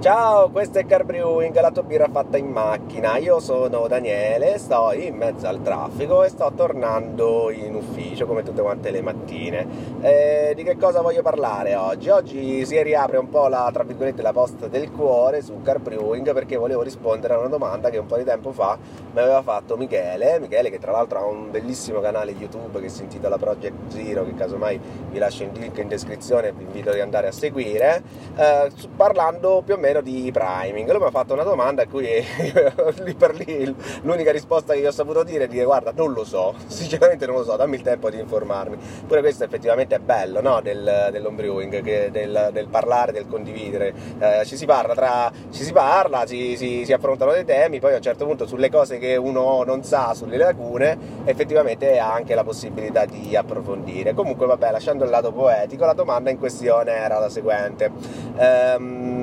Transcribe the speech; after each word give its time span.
Ciao, 0.00 0.48
questo 0.48 0.78
è 0.78 0.86
Car 0.86 1.04
Brewing, 1.04 1.60
la 1.60 1.70
tua 1.70 1.82
birra 1.82 2.08
fatta 2.10 2.38
in 2.38 2.46
macchina. 2.46 3.18
Io 3.18 3.38
sono 3.38 3.86
Daniele, 3.86 4.56
sto 4.56 4.92
in 4.94 5.14
mezzo 5.14 5.46
al 5.46 5.60
traffico 5.60 6.24
e 6.24 6.30
sto 6.30 6.50
tornando 6.56 7.50
in 7.50 7.74
ufficio 7.74 8.24
come 8.24 8.42
tutte 8.42 8.62
quante 8.62 8.90
le 8.90 9.02
mattine. 9.02 9.66
Eh, 10.00 10.54
di 10.56 10.62
che 10.62 10.78
cosa 10.78 11.02
voglio 11.02 11.20
parlare 11.20 11.74
oggi? 11.74 12.08
Oggi 12.08 12.64
si 12.64 12.82
riapre 12.82 13.18
un 13.18 13.28
po' 13.28 13.46
la, 13.48 13.68
tra 13.70 13.82
virgolette, 13.82 14.22
la 14.22 14.32
posta 14.32 14.68
del 14.68 14.90
cuore 14.90 15.42
su 15.42 15.60
Car 15.60 15.80
Brewing 15.80 16.32
perché 16.32 16.56
volevo 16.56 16.80
rispondere 16.80 17.34
a 17.34 17.38
una 17.38 17.48
domanda 17.48 17.90
che 17.90 17.98
un 17.98 18.06
po' 18.06 18.16
di 18.16 18.24
tempo 18.24 18.52
fa 18.52 18.78
mi 19.12 19.20
aveva 19.20 19.42
fatto 19.42 19.76
Michele. 19.76 20.38
Michele 20.38 20.70
che 20.70 20.78
tra 20.78 20.92
l'altro 20.92 21.18
ha 21.18 21.26
un 21.26 21.50
bellissimo 21.50 22.00
canale 22.00 22.30
YouTube 22.30 22.80
che 22.80 22.88
si 22.88 23.02
intitola 23.02 23.36
Project 23.36 23.76
Zero, 23.88 24.24
che 24.24 24.34
casomai 24.34 24.80
vi 25.10 25.18
lascio 25.18 25.42
il 25.42 25.50
link 25.52 25.76
in 25.76 25.88
descrizione 25.88 26.48
e 26.48 26.52
vi 26.52 26.62
invito 26.62 26.88
ad 26.88 26.98
andare 27.00 27.26
a 27.26 27.32
seguire, 27.32 28.02
eh, 28.34 28.70
parlando 28.96 29.60
più 29.62 29.74
o 29.74 29.76
meno 29.76 29.88
meno 29.90 30.00
di 30.00 30.30
priming. 30.32 30.88
Lui 30.88 31.00
mi 31.00 31.06
ha 31.06 31.10
fatto 31.10 31.32
una 31.32 31.42
domanda 31.42 31.82
a 31.82 31.86
cui 31.86 32.06
lì 33.02 33.14
per 33.14 33.34
lì 33.34 33.74
l'unica 34.02 34.30
risposta 34.30 34.72
che 34.72 34.78
io 34.78 34.88
ho 34.88 34.92
saputo 34.92 35.22
dire 35.24 35.44
è 35.44 35.48
dire 35.48 35.64
guarda 35.64 35.92
non 35.94 36.12
lo 36.12 36.24
so, 36.24 36.54
sinceramente 36.66 37.26
non 37.26 37.36
lo 37.36 37.44
so, 37.44 37.56
dammi 37.56 37.76
il 37.76 37.82
tempo 37.82 38.08
di 38.10 38.18
informarmi. 38.18 38.78
Pure 39.06 39.20
questo 39.20 39.44
effettivamente 39.44 39.96
è 39.96 39.98
bello 39.98 40.40
no? 40.40 40.60
del, 40.60 41.08
dell'homebrewing, 41.10 41.80
del, 42.10 42.50
del, 42.52 42.68
parlare, 42.68 43.12
del 43.12 43.26
condividere. 43.26 43.92
Eh, 44.18 44.44
ci 44.44 44.56
si 44.56 44.64
parla, 44.64 44.94
tra, 44.94 45.30
ci 45.50 45.62
si, 45.64 45.72
parla 45.72 46.26
si, 46.26 46.56
si, 46.56 46.84
si, 46.84 46.92
affrontano 46.92 47.32
dei 47.32 47.44
temi, 47.44 47.80
poi 47.80 47.92
a 47.92 47.96
un 47.96 48.02
certo 48.02 48.24
punto 48.24 48.46
sulle 48.46 48.70
cose 48.70 48.98
che 48.98 49.16
uno 49.16 49.62
non 49.64 49.82
sa, 49.82 50.14
sulle 50.14 50.36
lacune, 50.36 50.96
effettivamente 51.24 51.98
ha 51.98 52.12
anche 52.12 52.34
la 52.34 52.44
possibilità 52.44 53.04
di 53.04 53.34
approfondire. 53.36 54.14
Comunque 54.14 54.46
vabbè, 54.46 54.70
lasciando 54.70 55.04
il 55.04 55.10
lato 55.10 55.32
poetico, 55.32 55.84
la 55.84 55.94
domanda 55.94 56.30
in 56.30 56.38
questione 56.38 56.92
era 56.92 57.18
la 57.18 57.28
seguente. 57.28 57.90
Ehm, 58.36 59.19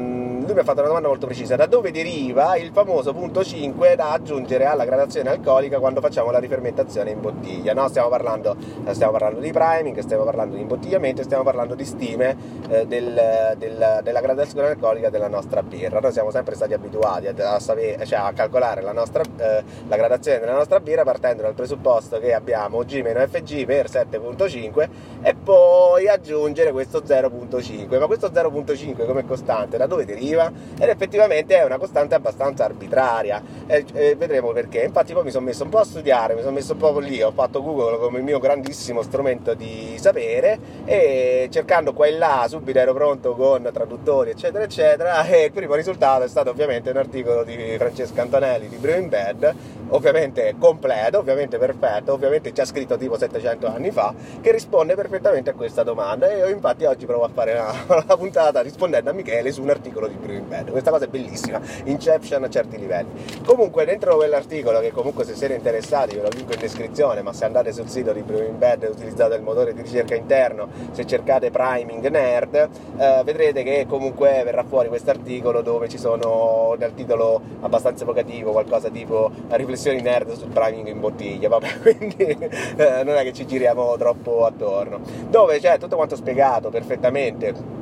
lui 0.48 0.56
mi 0.56 0.62
ha 0.62 0.64
fatto 0.64 0.80
una 0.80 0.88
domanda 0.88 1.10
molto 1.10 1.26
precisa, 1.26 1.58
da 1.58 1.66
dove 1.66 1.92
deriva 1.92 2.56
il 2.56 2.72
famoso 2.72 3.14
punto 3.14 3.44
5 3.44 3.96
da 3.96 4.12
aggiungere 4.12 4.64
alla 4.64 4.86
gradazione 4.86 5.30
alcolica 5.30 5.78
quando 5.78 6.00
facciamo 6.00 6.32
la 6.32 6.40
rifermentazione 6.40 7.12
in 7.12 7.20
bottiglia? 7.20 7.74
No, 7.74 7.90
stiamo 7.90 8.08
parlando, 8.08 8.56
stiamo 8.92 9.12
parlando 9.12 9.42
di 9.42 9.52
priming, 9.52 10.00
stiamo 10.00 10.24
parlando 10.24 10.56
di 10.56 10.62
imbottigliamento, 10.62 11.22
stiamo 11.24 11.44
parlando 11.44 11.76
di 11.76 11.84
stime 11.84 12.38
eh, 12.70 12.88
del, 12.88 13.56
del, 13.58 14.00
della 14.02 14.22
gradazione 14.22 14.70
alcolica 14.70 15.10
della 15.10 15.28
nostra 15.28 15.62
birra. 15.62 16.00
Noi 16.00 16.14
siamo 16.14 16.32
sempre 16.32 16.56
stati 16.56 16.74
abituati 16.74 17.28
a, 17.28 17.56
a, 17.56 17.60
sapere, 17.60 18.06
cioè 18.06 18.20
a 18.20 18.32
calcolare 18.32 18.82
la, 18.82 18.94
nostra, 18.94 19.24
eh, 19.24 19.64
la, 19.86 19.96
gradazione 19.98 20.40
della 20.40 20.54
nostra 20.54 20.80
birra 20.80 21.04
partendo 21.04 21.42
dal 21.42 21.56
presupposto 21.56 22.20
che 22.20 22.34
abbiamo 22.34 22.86
G-FG 22.86 23.66
per 23.66 23.88
7.5 23.88 24.90
e 25.22 25.36
poi 25.36 26.08
aggiungere 26.08 26.72
questo 26.72 27.02
0.5. 27.02 28.00
Ma 28.00 28.06
questo 28.06 28.30
0.5 28.30 29.06
come 29.06 29.26
costante 29.26 29.76
da 29.76 29.88
dove 29.88 30.06
deriva? 30.06 30.37
Positiva 30.38 30.52
ed 30.80 30.90
effettivamente 30.90 31.58
è 31.58 31.64
una 31.64 31.78
costante 31.78 32.16
abbastanza 32.16 32.66
arbitraria 32.66 33.42
e, 33.66 33.86
e 33.94 34.16
vedremo 34.16 34.52
perché. 34.52 34.84
Infatti 34.84 35.14
poi 35.14 35.24
mi 35.24 35.32
sono 35.32 35.46
messo 35.46 35.64
un 35.64 35.70
po' 35.70 35.80
a 35.80 35.84
studiare, 35.84 36.36
mi 36.36 36.42
sono 36.42 36.54
messo 36.54 36.74
un 36.74 36.80
po' 36.80 37.00
lì, 37.00 37.22
ho 37.22 37.32
fatto 37.32 37.64
Google 37.64 37.98
come 37.98 38.20
il 38.20 38.24
mio 38.24 38.40
grandissimo 38.40 39.02
strumento 39.02 39.54
di 39.54 39.96
sapere 40.00 40.60
e 40.86 41.48
cercando 41.52 41.94
qua 41.94 42.06
e 42.06 42.12
là 42.12 42.46
subito 42.48 42.80
ero 42.80 42.94
pronto 42.94 43.34
con 43.36 43.68
traduttori 43.74 44.30
eccetera 44.30 44.64
eccetera 44.64 45.26
e 45.28 45.46
il 45.46 45.52
primo 45.52 45.76
risultato 45.76 46.24
è 46.24 46.28
stato 46.28 46.52
ovviamente 46.52 46.90
un 46.92 46.98
articolo 46.98 47.44
di 47.44 47.76
Francesco 47.78 48.22
Antonelli 48.22 48.68
di 48.68 48.76
Brewing 48.78 49.10
Bed 49.10 49.56
ovviamente 49.90 50.56
completo, 50.60 51.20
ovviamente 51.20 51.58
perfetto, 51.58 52.14
ovviamente 52.14 52.52
già 52.52 52.66
scritto 52.66 52.98
tipo 52.98 53.18
700 53.18 53.68
anni 53.68 53.92
fa, 53.92 54.14
che 54.42 54.52
risponde 54.52 54.96
perfettamente 54.96 55.52
a 55.52 55.54
questa 55.54 55.84
domanda. 55.84 56.30
E 56.30 56.38
io 56.38 56.48
infatti 56.48 56.86
oggi 56.86 57.06
provo 57.06 57.26
a 57.26 57.30
fare 57.30 57.58
una 57.88 58.16
puntata 58.18 58.62
rispondendo 58.62 59.10
a 59.10 59.14
Michele 59.14 59.52
su 59.52 59.62
un 59.62 59.70
articolo 59.70 60.08
di 60.08 60.16
Brewing 60.16 60.27
Bad. 60.28 60.72
Questa 60.72 60.92
cosa 60.92 61.06
è 61.06 61.08
bellissima, 61.08 61.60
Inception 61.86 62.44
a 62.44 62.50
certi 62.50 62.78
livelli. 62.78 63.10
Comunque, 63.46 63.86
dentro 63.86 64.16
quell'articolo, 64.16 64.80
che 64.80 64.92
comunque 64.92 65.24
se 65.24 65.36
siete 65.36 65.54
interessati 65.54 66.16
ve 66.16 66.22
lo 66.22 66.30
linko 66.30 66.54
in 66.54 66.60
descrizione, 66.60 67.22
ma 67.22 67.34
se 67.34 67.46
andate 67.46 67.72
sul 67.72 67.88
sito 67.90 68.12
di 68.12 68.24
e 68.28 68.88
utilizzate 68.88 69.36
il 69.36 69.42
motore 69.42 69.74
di 69.74 69.82
ricerca 69.82 70.16
interno, 70.16 70.68
se 70.92 71.06
cercate 71.06 71.52
Priming 71.52 72.08
Nerd, 72.08 72.56
eh, 72.98 73.22
vedrete 73.24 73.64
che 73.64 73.86
comunque 73.88 74.42
verrà 74.44 74.64
fuori 74.64 74.88
questo 74.88 75.10
articolo 75.10 75.62
dove 75.62 75.88
ci 75.88 75.98
sono 75.98 76.76
dal 76.78 76.94
titolo 76.94 77.42
abbastanza 77.62 78.04
evocativo, 78.04 78.52
qualcosa 78.52 78.90
tipo 78.90 79.32
riflessioni 79.50 80.02
nerd 80.02 80.34
sul 80.34 80.50
priming 80.50 80.88
in 80.88 81.00
bottiglia, 81.00 81.50
vabbè, 81.50 81.80
quindi 81.82 82.26
eh, 82.26 83.04
non 83.04 83.16
è 83.16 83.24
che 83.24 83.34
ci 83.34 83.46
giriamo 83.46 83.96
troppo 83.98 84.46
attorno. 84.46 85.00
Dove 85.30 85.60
c'è 85.60 85.78
tutto 85.78 85.96
quanto 85.96 86.16
spiegato 86.16 86.70
perfettamente 86.70 87.77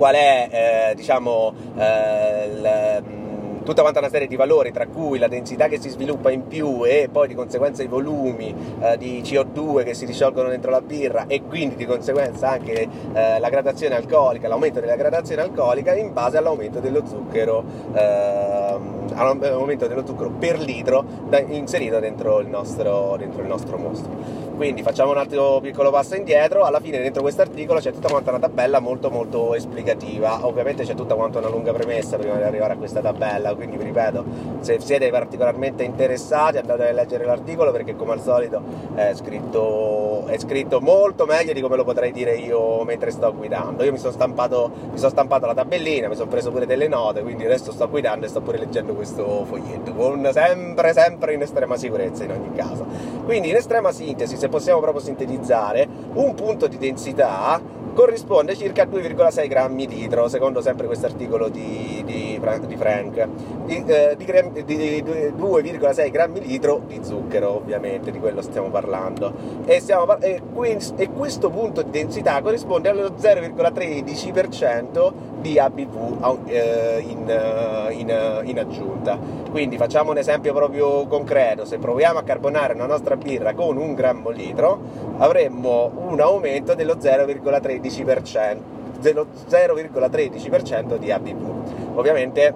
qual 0.00 0.14
è, 0.14 0.48
eh, 0.90 0.94
diciamo, 0.94 1.52
eh, 1.76 2.46
il 2.46 3.18
tutta 3.62 3.82
quanta 3.82 3.98
una 4.00 4.08
serie 4.08 4.26
di 4.26 4.34
valori, 4.34 4.72
tra 4.72 4.86
cui 4.86 5.18
la 5.18 5.28
densità 5.28 5.68
che 5.68 5.78
si 5.78 5.90
sviluppa 5.90 6.30
in 6.30 6.46
più 6.46 6.84
e 6.84 7.10
poi 7.12 7.28
di 7.28 7.34
conseguenza 7.34 7.82
i 7.82 7.86
volumi 7.86 8.54
eh, 8.80 8.96
di 8.96 9.20
CO2 9.22 9.84
che 9.84 9.92
si 9.92 10.06
risciolgono 10.06 10.48
dentro 10.48 10.70
la 10.70 10.80
birra 10.80 11.26
e 11.26 11.42
quindi 11.42 11.76
di 11.76 11.84
conseguenza 11.84 12.48
anche 12.48 12.88
eh, 13.12 13.38
la 13.38 13.48
gradazione 13.50 13.94
alcolica, 13.94 14.48
l'aumento 14.48 14.80
della 14.80 14.96
gradazione 14.96 15.42
alcolica 15.42 15.94
in 15.94 16.14
base 16.14 16.38
all'aumento 16.38 16.80
dello 16.80 17.04
zucchero, 17.06 17.62
eh, 17.92 18.76
all'aumento 19.12 19.86
dello 19.86 20.06
zucchero 20.06 20.30
per 20.30 20.58
litro 20.58 21.04
da, 21.28 21.40
inserito 21.40 22.00
dentro 22.00 22.40
il, 22.40 22.48
nostro, 22.48 23.16
dentro 23.18 23.42
il 23.42 23.48
nostro 23.48 23.76
mostro. 23.76 24.49
Quindi 24.60 24.82
facciamo 24.82 25.12
un 25.12 25.16
altro 25.16 25.58
piccolo 25.62 25.90
passo 25.90 26.16
indietro, 26.16 26.64
alla 26.64 26.80
fine 26.80 26.98
dentro 26.98 27.22
questo 27.22 27.40
articolo 27.40 27.80
c'è 27.80 27.92
tutta 27.92 28.08
quanta 28.08 28.28
una 28.28 28.40
tabella 28.40 28.78
molto 28.78 29.08
molto 29.08 29.54
esplicativa, 29.54 30.46
ovviamente 30.46 30.84
c'è 30.84 30.92
tutta 30.92 31.14
quanta 31.14 31.38
una 31.38 31.48
lunga 31.48 31.72
premessa 31.72 32.18
prima 32.18 32.36
di 32.36 32.42
arrivare 32.42 32.74
a 32.74 32.76
questa 32.76 33.00
tabella, 33.00 33.54
quindi 33.54 33.78
vi 33.78 33.84
ripeto, 33.84 34.22
se 34.60 34.78
siete 34.80 35.08
particolarmente 35.08 35.82
interessati 35.82 36.58
andate 36.58 36.90
a 36.90 36.92
leggere 36.92 37.24
l'articolo 37.24 37.72
perché 37.72 37.96
come 37.96 38.12
al 38.12 38.20
solito 38.20 38.60
è 38.94 39.14
scritto, 39.14 40.26
è 40.26 40.36
scritto 40.36 40.82
molto 40.82 41.24
meglio 41.24 41.54
di 41.54 41.62
come 41.62 41.76
lo 41.76 41.84
potrei 41.84 42.12
dire 42.12 42.36
io 42.36 42.84
mentre 42.84 43.12
sto 43.12 43.34
guidando. 43.34 43.82
Io 43.82 43.92
mi 43.92 43.98
sono 43.98 44.12
stampato, 44.12 44.70
mi 44.90 44.98
sono 44.98 45.08
stampato 45.08 45.46
la 45.46 45.54
tabellina, 45.54 46.08
mi 46.08 46.16
sono 46.16 46.28
preso 46.28 46.50
pure 46.50 46.66
delle 46.66 46.86
note, 46.86 47.22
quindi 47.22 47.46
adesso 47.46 47.72
sto 47.72 47.88
guidando 47.88 48.26
e 48.26 48.28
sto 48.28 48.42
pure 48.42 48.58
leggendo 48.58 48.92
questo 48.92 49.46
foglietto, 49.46 49.94
con 49.94 50.28
sempre, 50.34 50.92
sempre 50.92 51.32
in 51.32 51.40
estrema 51.40 51.78
sicurezza 51.78 52.24
in 52.24 52.32
ogni 52.32 52.52
caso. 52.54 52.84
Quindi 53.24 53.48
in 53.48 53.56
estrema 53.56 53.90
sintesi, 53.90 54.36
se 54.36 54.48
possiamo 54.50 54.80
proprio 54.80 55.02
sintetizzare, 55.02 55.88
un 56.12 56.34
punto 56.34 56.66
di 56.66 56.76
densità 56.76 57.58
corrisponde 57.92 58.52
a 58.52 58.54
circa 58.56 58.84
2,6 58.84 59.48
grammi 59.48 59.88
litro, 59.88 60.28
secondo 60.28 60.60
sempre 60.60 60.86
questo 60.86 61.06
articolo 61.06 61.48
di, 61.48 62.02
di, 62.04 62.38
di, 62.66 62.76
Frank, 62.76 63.28
di, 63.64 63.84
eh, 63.86 64.16
di 64.16 64.24
2,6 65.02 66.10
grammi 66.10 66.40
litro 66.40 66.82
di 66.86 67.00
zucchero, 67.02 67.56
ovviamente, 67.56 68.10
di 68.10 68.18
quello 68.18 68.42
stiamo 68.42 68.68
parlando. 68.70 69.32
E, 69.64 69.80
stiamo, 69.80 70.18
e, 70.18 70.40
e 70.96 71.10
questo 71.10 71.50
punto 71.50 71.82
di 71.82 71.90
densità 71.90 72.40
corrisponde 72.40 72.88
allo 72.88 73.12
0,13% 73.18 75.12
di 75.40 75.58
ABV 75.58 76.44
eh, 76.46 77.04
in, 77.06 77.28
eh, 77.28 77.92
in, 77.92 78.10
eh, 78.10 78.40
in, 78.44 78.58
aggiunta. 78.58 79.18
Quindi 79.50 79.76
facciamo 79.76 80.10
un 80.10 80.18
esempio 80.18 80.52
proprio 80.52 81.06
concreto, 81.06 81.64
se 81.64 81.78
proviamo 81.78 82.18
a 82.18 82.22
carbonare 82.22 82.74
una 82.74 82.86
nostra 82.86 83.16
birra 83.16 83.54
con 83.54 83.76
un 83.76 83.94
grammo 83.94 84.30
litro 84.30 85.08
avremmo 85.18 85.90
un 86.08 86.20
aumento 86.20 86.74
dello 86.74 86.96
0,13%, 86.96 87.38
dello 87.40 87.79
0,13% 89.02 90.96
di 90.98 91.10
ABV. 91.10 91.96
Ovviamente 91.96 92.54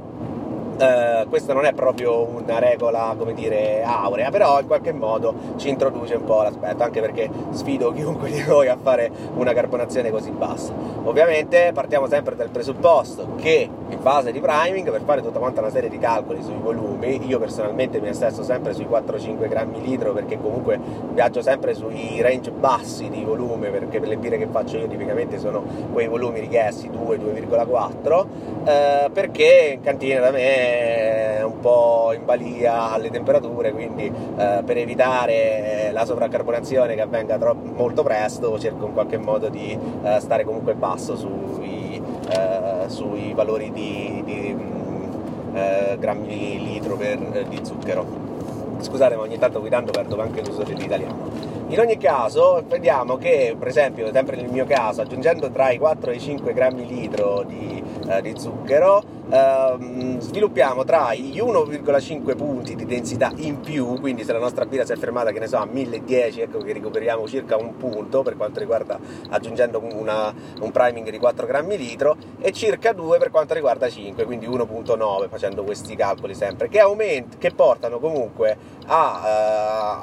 Uh, 0.76 1.28
questa 1.28 1.52
non 1.52 1.66
è 1.66 1.72
proprio 1.72 2.22
una 2.22 2.58
regola, 2.58 3.14
come 3.16 3.32
dire, 3.32 3.82
aurea, 3.84 4.30
però 4.30 4.58
in 4.60 4.66
qualche 4.66 4.92
modo 4.92 5.54
ci 5.56 5.68
introduce 5.68 6.14
un 6.14 6.24
po' 6.24 6.42
l'aspetto, 6.42 6.82
anche 6.82 7.00
perché 7.00 7.30
sfido 7.50 7.92
chiunque 7.92 8.28
di 8.28 8.42
voi 8.42 8.68
a 8.68 8.76
fare 8.80 9.08
una 9.36 9.52
carbonazione 9.52 10.10
così 10.10 10.30
bassa. 10.30 10.72
Ovviamente 11.04 11.70
partiamo 11.72 12.08
sempre 12.08 12.34
dal 12.34 12.48
presupposto 12.48 13.34
che 13.36 13.68
in 13.88 14.00
fase 14.00 14.32
di 14.32 14.40
priming, 14.40 14.90
per 14.90 15.02
fare 15.04 15.22
tutta 15.22 15.38
quanta 15.38 15.60
una 15.60 15.70
serie 15.70 15.88
di 15.88 15.98
calcoli 15.98 16.42
sui 16.42 16.58
volumi, 16.60 17.24
io 17.24 17.38
personalmente 17.38 18.00
mi 18.00 18.08
assesto 18.08 18.42
sempre 18.42 18.74
sui 18.74 18.86
4-5 18.90 19.48
grammi 19.48 19.80
litro 19.80 20.12
perché 20.12 20.40
comunque 20.40 20.80
viaggio 21.12 21.40
sempre 21.40 21.74
sui 21.74 22.20
range 22.20 22.50
bassi 22.50 23.08
di 23.10 23.22
volume, 23.22 23.68
perché 23.68 24.00
per 24.00 24.08
le 24.08 24.16
birre 24.16 24.38
che 24.38 24.48
faccio 24.50 24.78
io 24.78 24.88
tipicamente 24.88 25.38
sono 25.38 25.62
quei 25.92 26.08
volumi 26.08 26.40
richiesti 26.40 26.90
2-2,4, 26.90 28.26
eh, 28.64 29.10
perché 29.12 29.72
in 29.74 29.80
cantina 29.82 30.20
da 30.20 30.30
me 30.30 30.63
un 31.44 31.60
po' 31.60 32.12
in 32.14 32.24
balia 32.24 32.92
alle 32.92 33.10
temperature, 33.10 33.72
quindi 33.72 34.06
eh, 34.06 34.62
per 34.64 34.76
evitare 34.76 35.90
la 35.92 36.04
sovraccarbonazione 36.04 36.94
che 36.94 37.00
avvenga 37.00 37.38
troppo, 37.38 37.70
molto 37.74 38.02
presto 38.02 38.58
cerco 38.58 38.86
in 38.86 38.92
qualche 38.92 39.18
modo 39.18 39.48
di 39.48 39.78
eh, 40.02 40.20
stare 40.20 40.44
comunque 40.44 40.74
basso 40.74 41.16
sui, 41.16 42.02
eh, 42.28 42.88
sui 42.88 43.32
valori 43.34 43.70
di, 43.72 44.22
di 44.24 44.54
mm, 44.54 45.56
eh, 45.56 45.96
grammi 45.98 46.62
litro 46.64 46.96
per, 46.96 47.18
eh, 47.32 47.46
di 47.48 47.60
zucchero. 47.62 48.22
Scusate, 48.78 49.16
ma 49.16 49.22
ogni 49.22 49.38
tanto 49.38 49.60
guidando 49.60 49.92
perdo 49.92 50.20
anche 50.20 50.42
l'uso 50.42 50.62
dell'italiano. 50.62 51.54
In 51.68 51.78
ogni 51.78 51.96
caso, 51.96 52.62
vediamo 52.68 53.16
che, 53.16 53.56
per 53.58 53.68
esempio, 53.68 54.12
sempre 54.12 54.36
nel 54.36 54.50
mio 54.50 54.66
caso, 54.66 55.00
aggiungendo 55.00 55.50
tra 55.50 55.70
i 55.70 55.78
4 55.78 56.10
e 56.10 56.16
i 56.16 56.20
5 56.20 56.52
grammi 56.52 56.86
litro 56.86 57.42
di, 57.46 57.82
eh, 58.08 58.22
di 58.22 58.34
zucchero, 58.38 59.02
ehm, 59.30 60.18
sviluppiamo 60.20 60.84
tra 60.84 61.14
gli 61.14 61.40
1,5 61.40 62.36
punti 62.36 62.74
di 62.74 62.84
densità 62.84 63.32
in 63.36 63.60
più, 63.60 63.98
quindi 64.00 64.24
se 64.24 64.32
la 64.32 64.38
nostra 64.38 64.66
birra 64.66 64.84
si 64.84 64.92
è 64.92 64.96
fermata, 64.96 65.30
che 65.30 65.38
ne 65.38 65.46
so, 65.46 65.56
a 65.56 65.66
1010, 65.66 66.40
ecco 66.40 66.58
che 66.58 66.72
recuperiamo 66.72 67.26
circa 67.26 67.56
un 67.56 67.76
punto 67.76 68.22
per 68.22 68.36
quanto 68.36 68.60
riguarda 68.60 68.98
aggiungendo 69.30 69.82
una, 69.82 70.32
un 70.60 70.70
priming 70.70 71.10
di 71.10 71.18
4 71.18 71.46
grammi 71.46 71.76
litro 71.76 72.16
e 72.40 72.52
circa 72.52 72.92
2 72.92 73.18
per 73.18 73.30
quanto 73.30 73.54
riguarda 73.54 73.88
5, 73.88 74.24
quindi 74.24 74.46
1.9 74.46 75.28
facendo 75.28 75.64
questi 75.64 75.96
calcoli 75.96 76.34
sempre, 76.34 76.68
che, 76.68 76.80
aumenti, 76.80 77.38
che 77.38 77.50
portano 77.50 77.98
comunque 77.98 78.56
a, 78.86 79.20
a, 79.22 79.93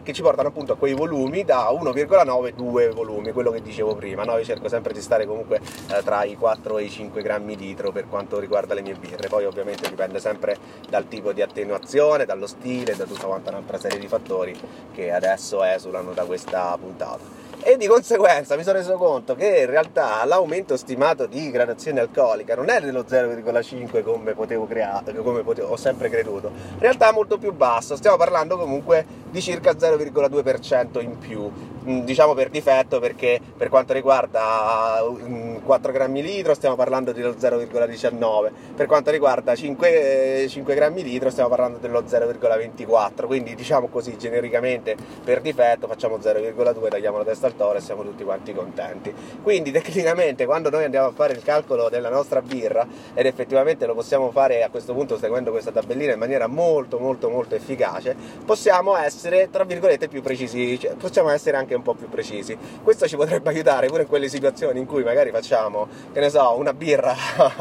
che 0.00 0.12
ci 0.12 0.22
portano 0.22 0.48
appunto 0.48 0.72
a 0.72 0.76
quei 0.76 0.94
volumi 0.94 1.44
da 1.44 1.70
1,9 1.70 2.52
2 2.54 2.88
volumi, 2.90 3.32
quello 3.32 3.50
che 3.50 3.60
dicevo 3.60 3.94
prima, 3.94 4.24
no? 4.24 4.38
io 4.38 4.44
cerco 4.44 4.68
sempre 4.68 4.92
di 4.92 5.00
stare 5.00 5.26
comunque 5.26 5.60
uh, 5.60 6.02
tra 6.02 6.24
i 6.24 6.36
4 6.36 6.78
e 6.78 6.84
i 6.84 6.90
5 6.90 7.20
grammi 7.22 7.56
litro 7.56 7.92
per 7.92 8.08
quanto 8.08 8.38
riguarda 8.38 8.74
le 8.74 8.82
mie 8.82 8.94
birre, 8.94 9.28
poi 9.28 9.44
ovviamente 9.44 9.88
dipende 9.88 10.20
sempre 10.20 10.56
dal 10.88 11.08
tipo 11.08 11.32
di 11.32 11.42
attenuazione, 11.42 12.24
dallo 12.24 12.46
stile, 12.46 12.96
da 12.96 13.04
tutta 13.04 13.26
quanta 13.26 13.50
un'altra 13.50 13.78
serie 13.78 13.98
di 13.98 14.08
fattori 14.08 14.58
che 14.92 15.10
adesso 15.10 15.62
esulano 15.62 16.12
da 16.12 16.24
questa 16.24 16.76
puntata 16.80 17.41
e 17.64 17.76
di 17.76 17.86
conseguenza 17.86 18.56
mi 18.56 18.64
sono 18.64 18.78
reso 18.78 18.96
conto 18.96 19.36
che 19.36 19.60
in 19.60 19.66
realtà 19.66 20.24
l'aumento 20.24 20.76
stimato 20.76 21.26
di 21.26 21.50
gradazione 21.50 22.00
alcolica 22.00 22.56
non 22.56 22.68
è 22.68 22.80
dello 22.80 23.04
0,5 23.08 24.02
come 24.02 24.32
potevo 24.32 24.66
creare, 24.66 25.14
come 25.14 25.42
potevo, 25.42 25.68
ho 25.68 25.76
sempre 25.76 26.08
creduto, 26.08 26.48
in 26.48 26.80
realtà 26.80 27.10
è 27.10 27.12
molto 27.12 27.38
più 27.38 27.52
basso, 27.52 27.94
stiamo 27.94 28.16
parlando 28.16 28.58
comunque 28.58 29.06
di 29.30 29.40
circa 29.40 29.72
0,2% 29.72 31.00
in 31.00 31.18
più, 31.18 31.50
diciamo 31.82 32.34
per 32.34 32.50
difetto 32.50 33.00
perché 33.00 33.40
per 33.56 33.68
quanto 33.68 33.92
riguarda 33.92 35.02
4 35.62 35.90
mm, 35.90 35.94
grammi 35.94 36.22
litro 36.22 36.54
stiamo 36.54 36.76
parlando 36.76 37.12
dello 37.12 37.32
0,19, 37.32 38.50
per 38.76 38.86
quanto 38.86 39.10
riguarda 39.10 39.54
5, 39.54 40.46
5 40.48 40.74
grammi 40.74 41.02
litro 41.02 41.30
stiamo 41.30 41.48
parlando 41.48 41.78
dello 41.78 42.02
0,24, 42.02 43.26
quindi 43.26 43.54
diciamo 43.54 43.88
così 43.88 44.16
genericamente 44.16 44.96
per 45.24 45.40
difetto 45.40 45.86
facciamo 45.86 46.18
0,2, 46.18 46.88
tagliamo 46.88 47.18
la 47.18 47.24
testa 47.24 47.46
al 47.46 47.56
toro 47.56 47.78
e 47.78 47.80
siamo 47.80 48.02
tutti 48.02 48.24
quanti 48.24 48.54
contenti. 48.54 49.12
Quindi 49.42 49.70
tecnicamente 49.70 50.46
quando 50.46 50.70
noi 50.70 50.84
andiamo 50.84 51.08
a 51.08 51.12
fare 51.12 51.32
il 51.32 51.42
calcolo 51.42 51.88
della 51.88 52.10
nostra 52.10 52.40
birra 52.40 52.86
ed 53.14 53.26
effettivamente 53.26 53.86
lo 53.86 53.94
possiamo 53.94 54.30
fare 54.30 54.62
a 54.62 54.70
questo 54.70 54.94
punto 54.94 55.18
seguendo 55.18 55.50
questa 55.50 55.72
tabellina 55.72 56.12
in 56.12 56.18
maniera 56.18 56.46
molto 56.46 56.98
molto 56.98 57.28
molto 57.28 57.54
efficace, 57.54 58.14
possiamo 58.44 58.96
essere 58.96 59.50
tra 59.50 59.64
virgolette 59.64 60.08
più 60.08 60.22
precisi, 60.22 60.78
cioè, 60.78 60.94
possiamo 60.94 61.30
essere 61.30 61.56
anche 61.56 61.71
un 61.74 61.82
po' 61.82 61.94
più 61.94 62.08
precisi. 62.08 62.56
Questo 62.82 63.06
ci 63.06 63.16
potrebbe 63.16 63.50
aiutare 63.50 63.86
pure 63.86 64.02
in 64.02 64.08
quelle 64.08 64.28
situazioni 64.28 64.78
in 64.78 64.86
cui 64.86 65.02
magari 65.02 65.30
facciamo, 65.30 65.88
che 66.12 66.20
ne 66.20 66.30
so, 66.30 66.54
una 66.56 66.72
birra 66.74 67.14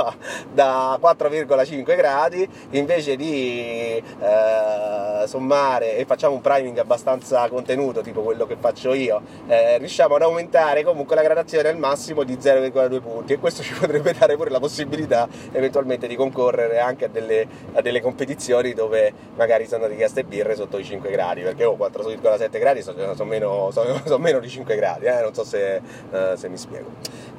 da 0.51 0.97
4,5 1.01 1.95
gradi 1.95 2.47
invece 2.71 3.15
di 3.15 4.01
eh, 4.19 5.27
sommare 5.27 5.97
e 5.97 6.05
facciamo 6.05 6.35
un 6.35 6.41
priming 6.41 6.77
abbastanza 6.77 7.47
contenuto, 7.49 8.01
tipo 8.01 8.21
quello 8.21 8.45
che 8.45 8.57
faccio 8.59 8.93
io, 8.93 9.21
eh, 9.47 9.77
riusciamo 9.77 10.15
ad 10.15 10.21
aumentare 10.23 10.83
comunque 10.83 11.15
la 11.15 11.23
gradazione 11.23 11.69
al 11.69 11.77
massimo 11.77 12.23
di 12.23 12.37
0,2 12.37 13.01
punti 13.01 13.33
e 13.33 13.39
questo 13.39 13.63
ci 13.63 13.73
potrebbe 13.73 14.13
dare 14.13 14.35
pure 14.35 14.49
la 14.49 14.59
possibilità 14.59 15.27
eventualmente 15.51 16.07
di 16.07 16.15
concorrere 16.15 16.79
anche 16.79 17.05
a 17.05 17.07
delle, 17.07 17.47
a 17.73 17.81
delle 17.81 18.01
competizioni 18.01 18.73
dove 18.73 19.13
magari 19.35 19.67
sono 19.67 19.87
richieste 19.87 20.23
birre 20.23 20.55
sotto 20.55 20.77
i 20.77 20.83
5 20.83 21.09
gradi, 21.09 21.41
perché 21.41 21.65
oh, 21.65 21.75
4,7 21.77 22.59
gradi 22.59 22.81
sono, 22.81 23.13
sono, 23.15 23.29
meno, 23.29 23.69
sono, 23.71 24.00
sono, 24.07 24.21
meno, 24.21 24.39
di 24.39 24.49
5 24.49 24.75
gradi, 24.75 25.05
eh? 25.05 25.21
non 25.21 25.33
so 25.33 25.43
se, 25.43 25.81
uh, 26.11 26.35
se 26.35 26.49
mi 26.49 26.57
spiego. 26.57 26.89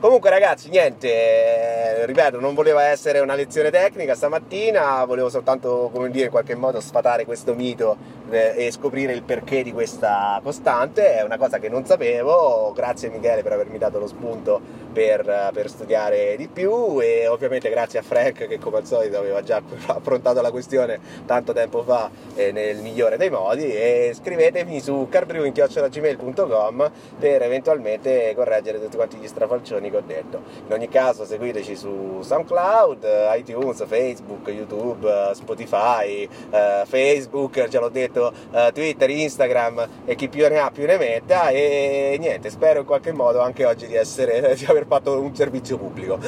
Comunque 0.00 0.30
ragazzi, 0.30 0.68
niente, 0.68 1.08
eh, 1.08 2.06
ripeto, 2.06 2.40
non 2.40 2.54
voleva 2.54 2.84
essere 2.84 3.20
una 3.20 3.34
lezione 3.34 3.70
tecnica 3.70 4.14
stamattina, 4.14 5.04
volevo 5.04 5.28
soltanto, 5.28 5.90
come 5.92 6.10
dire, 6.10 6.24
in 6.24 6.30
qualche 6.30 6.56
modo 6.56 6.80
sfatare 6.80 7.24
questo 7.24 7.54
mito 7.54 7.96
eh, 8.30 8.54
e 8.56 8.70
scoprire 8.72 9.12
il 9.12 9.22
perché 9.22 9.62
di 9.62 9.72
questa 9.72 10.40
costante, 10.42 11.14
è 11.18 11.22
una 11.22 11.38
cosa 11.38 11.58
che 11.58 11.68
non 11.68 11.84
sapevo, 11.84 12.72
grazie 12.74 13.10
Michele 13.10 13.42
per 13.42 13.52
avermi 13.52 13.78
dato 13.78 13.98
lo 13.98 14.08
spunto 14.08 14.60
per, 14.92 15.50
per 15.52 15.68
studiare 15.68 16.36
di 16.36 16.48
più 16.48 17.00
e 17.00 17.26
ovviamente 17.26 17.70
grazie 17.70 17.98
a 17.98 18.02
Frank 18.02 18.46
che 18.46 18.58
come 18.58 18.78
al 18.78 18.86
solito 18.86 19.18
aveva 19.18 19.42
già 19.42 19.60
affrontato 19.86 20.40
la 20.40 20.50
questione 20.50 21.00
tanto 21.26 21.52
tempo 21.52 21.82
fa 21.82 22.10
eh, 22.34 22.52
nel 22.52 22.78
migliore 22.78 23.16
dei 23.16 23.30
modi 23.30 23.64
e 23.64 24.12
scrivetemi 24.14 24.80
su 24.80 25.06
carbrewing.gmail.com 25.10 26.90
per 27.18 27.42
eventualmente 27.42 28.32
correggere 28.34 28.80
tutti 28.80 28.96
quanti 28.96 29.16
gli 29.16 29.26
strafalcioni 29.26 29.90
che 29.90 29.96
ho 29.96 30.02
detto. 30.04 30.42
In 30.66 30.72
ogni 30.72 30.88
caso 30.88 31.24
seguiteci 31.24 31.76
su 31.76 32.20
SoundCloud, 32.22 33.06
iTunes, 33.36 33.84
Facebook, 33.86 34.48
YouTube, 34.48 35.30
Spotify, 35.34 36.28
eh, 36.50 36.82
Facebook, 36.86 37.68
già 37.68 37.80
l'ho 37.80 37.88
detto, 37.88 38.32
eh, 38.52 38.70
Twitter, 38.72 39.10
Instagram 39.10 39.88
e 40.04 40.14
chi 40.14 40.28
più 40.28 40.46
ne 40.48 40.58
ha 40.58 40.70
più 40.70 40.86
ne 40.86 40.96
metta 40.96 41.48
e 41.48 42.16
niente, 42.18 42.50
spero 42.50 42.80
in 42.80 42.86
qualche 42.86 43.12
modo 43.12 43.40
anche 43.40 43.64
oggi 43.64 43.86
di, 43.86 43.94
essere, 43.94 44.54
di 44.56 44.64
aver 44.82 44.86
fatto 44.86 45.20
un 45.20 45.34
servizio 45.34 45.78
pubblico. 45.78 46.18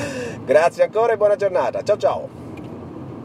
Grazie 0.44 0.84
ancora 0.84 1.12
e 1.12 1.16
buona 1.16 1.36
giornata, 1.36 1.82
ciao 1.82 1.96
ciao! 1.96 2.43